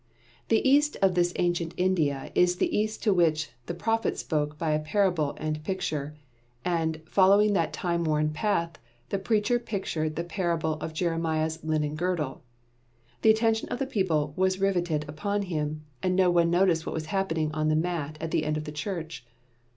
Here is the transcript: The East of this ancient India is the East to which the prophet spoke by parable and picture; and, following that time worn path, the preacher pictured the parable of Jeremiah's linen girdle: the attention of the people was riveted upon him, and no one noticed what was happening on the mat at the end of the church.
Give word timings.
The 0.47 0.67
East 0.67 0.97
of 1.03 1.13
this 1.13 1.31
ancient 1.35 1.75
India 1.77 2.31
is 2.33 2.55
the 2.55 2.75
East 2.75 3.03
to 3.03 3.13
which 3.13 3.51
the 3.67 3.75
prophet 3.75 4.17
spoke 4.17 4.57
by 4.57 4.75
parable 4.79 5.35
and 5.37 5.63
picture; 5.63 6.15
and, 6.65 6.99
following 7.05 7.53
that 7.53 7.71
time 7.71 8.03
worn 8.03 8.31
path, 8.31 8.79
the 9.09 9.19
preacher 9.19 9.59
pictured 9.59 10.15
the 10.15 10.23
parable 10.23 10.73
of 10.81 10.95
Jeremiah's 10.95 11.63
linen 11.63 11.93
girdle: 11.93 12.41
the 13.21 13.29
attention 13.29 13.69
of 13.69 13.77
the 13.77 13.85
people 13.85 14.33
was 14.35 14.59
riveted 14.59 15.07
upon 15.07 15.43
him, 15.43 15.83
and 16.01 16.15
no 16.15 16.31
one 16.31 16.49
noticed 16.49 16.83
what 16.83 16.95
was 16.95 17.05
happening 17.13 17.51
on 17.51 17.67
the 17.67 17.75
mat 17.75 18.17
at 18.19 18.31
the 18.31 18.43
end 18.43 18.57
of 18.57 18.63
the 18.63 18.71
church. 18.71 19.23